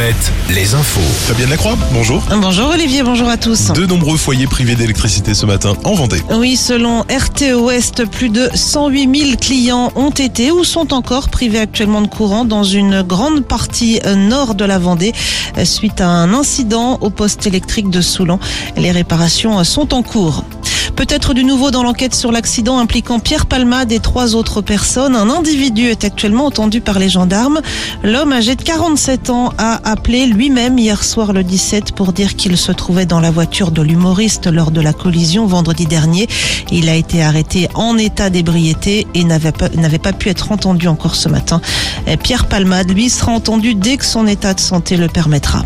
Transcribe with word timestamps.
Alouette, 0.00 0.32
les 0.48 0.74
infos. 0.74 1.00
Fabienne 1.26 1.50
Lacroix, 1.50 1.76
bonjour. 1.92 2.22
Bonjour 2.30 2.70
Olivier, 2.70 3.02
bonjour 3.02 3.28
à 3.28 3.36
tous. 3.36 3.70
De 3.72 3.84
nombreux 3.84 4.16
foyers 4.16 4.46
privés 4.46 4.74
d'électricité 4.74 5.34
ce 5.34 5.44
matin 5.44 5.74
en 5.84 5.94
Vendée. 5.94 6.22
Oui, 6.30 6.56
selon 6.56 7.00
RTE 7.00 7.54
Ouest, 7.60 8.06
plus 8.06 8.30
de 8.30 8.48
108 8.54 9.18
000 9.18 9.36
clients 9.38 9.92
ont 9.96 10.10
été 10.10 10.52
ou 10.52 10.64
sont 10.64 10.94
encore 10.94 11.28
privés 11.28 11.58
actuellement 11.58 12.00
de 12.00 12.06
courant 12.06 12.46
dans 12.46 12.64
une 12.64 13.02
grande 13.02 13.44
partie 13.44 14.00
nord 14.16 14.54
de 14.54 14.64
la 14.64 14.78
Vendée 14.78 15.12
suite 15.64 16.00
à 16.00 16.08
un 16.08 16.32
incident 16.32 16.96
au 17.02 17.10
poste 17.10 17.46
électrique 17.46 17.90
de 17.90 18.00
Soulan. 18.00 18.40
Les 18.78 18.92
réparations 18.92 19.62
sont 19.64 19.92
en 19.92 20.02
cours. 20.02 20.44
Peut-être 21.00 21.32
du 21.32 21.44
nouveau 21.44 21.70
dans 21.70 21.82
l'enquête 21.82 22.14
sur 22.14 22.30
l'accident 22.30 22.78
impliquant 22.78 23.20
Pierre 23.20 23.46
Palmade 23.46 23.90
et 23.90 24.00
trois 24.00 24.34
autres 24.34 24.60
personnes. 24.60 25.16
Un 25.16 25.30
individu 25.30 25.86
est 25.86 26.04
actuellement 26.04 26.44
entendu 26.44 26.82
par 26.82 26.98
les 26.98 27.08
gendarmes. 27.08 27.62
L'homme 28.02 28.34
âgé 28.34 28.54
de 28.54 28.62
47 28.62 29.30
ans 29.30 29.54
a 29.56 29.80
appelé 29.90 30.26
lui-même 30.26 30.76
hier 30.76 31.02
soir 31.02 31.32
le 31.32 31.42
17 31.42 31.92
pour 31.92 32.12
dire 32.12 32.36
qu'il 32.36 32.54
se 32.58 32.70
trouvait 32.70 33.06
dans 33.06 33.18
la 33.18 33.30
voiture 33.30 33.70
de 33.70 33.80
l'humoriste 33.80 34.46
lors 34.46 34.72
de 34.72 34.82
la 34.82 34.92
collision 34.92 35.46
vendredi 35.46 35.86
dernier. 35.86 36.28
Il 36.70 36.90
a 36.90 36.94
été 36.96 37.22
arrêté 37.22 37.70
en 37.72 37.96
état 37.96 38.28
d'ébriété 38.28 39.06
et 39.14 39.24
n'avait 39.24 39.52
pas, 39.52 39.70
pas 39.70 40.12
pu 40.12 40.28
être 40.28 40.52
entendu 40.52 40.86
encore 40.86 41.14
ce 41.14 41.30
matin. 41.30 41.62
Pierre 42.22 42.46
Palmade, 42.46 42.90
lui, 42.90 43.08
sera 43.08 43.32
entendu 43.32 43.74
dès 43.74 43.96
que 43.96 44.04
son 44.04 44.26
état 44.26 44.52
de 44.52 44.60
santé 44.60 44.98
le 44.98 45.08
permettra. 45.08 45.64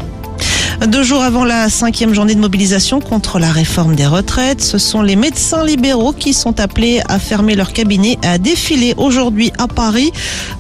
Deux 0.81 1.03
jours 1.03 1.23
avant 1.23 1.45
la 1.45 1.69
cinquième 1.71 2.13
journée 2.15 2.35
de 2.35 2.41
mobilisation 2.41 3.01
contre 3.01 3.39
la 3.39 3.51
réforme 3.51 3.95
des 3.95 4.07
retraites, 4.07 4.63
ce 4.63 4.77
sont 4.77 5.03
les 5.03 5.17
médecins 5.17 5.65
libéraux 5.65 6.13
qui 6.13 6.35
sont 6.35 6.61
appelés 6.61 7.01
à 7.09 7.19
fermer 7.19 7.55
leur 7.55 7.73
cabinet 7.73 8.19
et 8.23 8.27
à 8.27 8.39
défiler 8.39 8.93
aujourd'hui 8.97 9.53
à 9.57 9.69
Paris. 9.69 10.13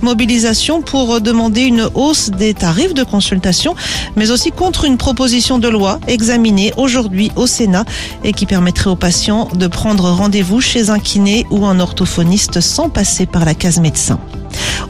Mobilisation 0.02 0.82
pour 0.82 1.20
demander 1.20 1.62
une 1.62 1.88
hausse 1.94 2.30
des 2.30 2.54
tarifs 2.54 2.94
de 2.94 3.02
consultation, 3.02 3.74
mais 4.16 4.30
aussi 4.30 4.50
contre 4.50 4.84
une 4.84 4.96
proposition 4.98 5.58
de 5.58 5.68
loi 5.68 5.98
examinée 6.06 6.72
aujourd'hui 6.76 7.30
au 7.36 7.46
Sénat 7.46 7.84
et 8.22 8.32
qui 8.32 8.46
permettrait 8.46 8.90
aux 8.90 8.96
patients 8.96 9.48
de 9.54 9.66
prendre 9.66 10.10
rendez-vous 10.10 10.60
chez 10.60 10.90
un 10.90 11.00
kiné 11.00 11.44
ou 11.50 11.66
un 11.66 11.80
orthophoniste 11.80 12.60
sans 12.60 12.88
passer 12.88 13.26
par 13.26 13.44
la 13.44 13.54
case 13.54 13.80
médecin. 13.80 14.18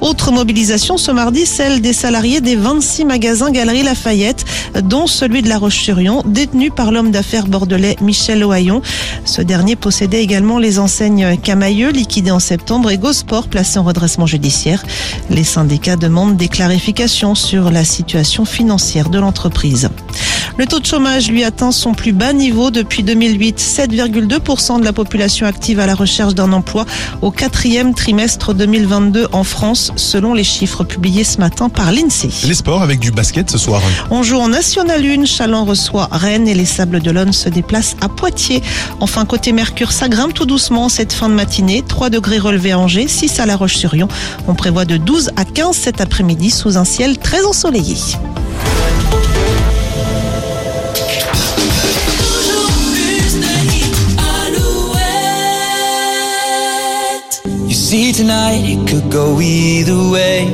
Autre 0.01 0.33
mobilisation 0.33 0.97
ce 0.97 1.11
mardi, 1.11 1.47
celle 1.47 1.81
des 1.81 1.93
salariés 1.93 2.41
des 2.41 2.57
26 2.57 3.05
magasins 3.05 3.51
Galerie 3.51 3.83
Lafayette, 3.83 4.45
dont 4.83 5.07
celui 5.07 5.43
de 5.43 5.49
La 5.49 5.59
Roche-sur-Yon, 5.59 6.23
détenu 6.27 6.71
par 6.71 6.93
l'homme 6.93 7.11
d'affaires 7.11 7.47
bordelais 7.47 7.97
Michel 8.01 8.45
Ohaillon. 8.45 8.83
Ce 9.25 9.41
dernier 9.41 9.77
possédait 9.77 10.23
également 10.23 10.59
les 10.59 10.79
enseignes 10.79 11.39
Camailleux, 11.43 11.91
liquidées 11.91 12.31
en 12.31 12.41
septembre, 12.41 12.91
et 12.91 12.99
Gosport, 12.99 13.49
placé 13.49 13.79
en 13.79 13.85
redressement 13.85 14.27
judiciaire. 14.27 14.83
Les 15.31 15.45
syndicats 15.45 15.97
demandent 15.97 16.37
des 16.37 16.49
clarifications 16.49 17.35
sur 17.35 17.71
la 17.71 17.85
situation 17.85 18.45
financière 18.45 19.09
de 19.09 19.19
l'entreprise. 19.19 19.89
Le 20.57 20.67
taux 20.67 20.79
de 20.79 20.87
chômage 20.87 21.29
lui 21.29 21.43
atteint 21.43 21.73
son 21.73 21.95
plus 21.95 22.13
bas 22.13 22.33
niveau 22.33 22.71
depuis 22.71 23.03
2008, 23.03 23.59
7,2% 23.59 24.79
de 24.79 24.85
la 24.85 24.93
population 24.93 25.47
active 25.47 25.81
à 25.81 25.87
la 25.87 25.97
recherche 25.97 26.35
d'un 26.35 26.53
emploi 26.53 26.87
au 27.23 27.33
quatrième 27.33 27.93
trimestre 27.93 28.55
2022 28.55 29.27
en 29.33 29.43
France, 29.43 29.91
selon 29.97 30.33
les 30.33 30.45
chiffres 30.45 30.85
publiés 30.85 31.25
ce 31.25 31.39
matin 31.39 31.69
par 31.69 31.91
l'INSEE. 31.91 32.47
Les 32.47 32.55
sports 32.55 32.83
avec 32.83 33.01
du 33.01 33.11
basket 33.11 33.51
ce 33.51 33.59
soir. 33.59 33.83
On 34.13 34.23
joue 34.23 34.37
en 34.37 34.49
National 34.49 35.05
1, 35.05 35.25
Chaland 35.25 35.65
reçoit 35.65 36.09
Rennes 36.13 36.47
et 36.47 36.55
les 36.55 36.67
Sables 36.67 37.01
d'Olonne 37.01 37.33
se 37.33 37.49
déplacent 37.49 37.97
à 38.01 38.09
Poitiers. 38.09 38.63
Enfin, 39.01 39.25
côté 39.25 39.51
Mercure, 39.51 39.91
ça 39.91 40.09
grimpe 40.09 40.35
tout 40.35 40.47
doucement 40.47 40.89
cette 40.89 41.13
fin 41.13 41.29
de 41.29 41.35
matinée. 41.35 41.83
3 41.87 42.11
degrés 42.11 42.39
relevés 42.39 42.73
à 42.73 42.79
Angers, 42.79 43.09
6 43.09 43.41
à 43.41 43.47
La 43.47 43.57
Roche-sur-Yon. 43.57 44.07
On 44.47 44.55
prévoit 44.55 44.85
de 44.85 44.99
12 44.99 45.33
à 45.37 45.45
15 45.45 45.77
cet 45.77 46.01
après-midi 46.01 46.51
sous 46.51 46.79
un 46.79 46.85
ciel 46.85 47.19
très 47.19 47.45
ensoleillé. 47.45 47.97
See 57.95 58.11
tonight, 58.11 58.65
it 58.65 58.89
could 58.89 59.09
go 59.09 59.41
either 59.41 60.11
way. 60.11 60.51